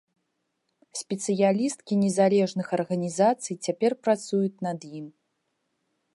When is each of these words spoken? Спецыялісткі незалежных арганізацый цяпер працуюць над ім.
Спецыялісткі 1.01 1.93
незалежных 2.05 2.67
арганізацый 2.79 3.55
цяпер 3.69 3.91
працуюць 4.09 4.55
над 4.69 4.79
ім. 4.99 5.05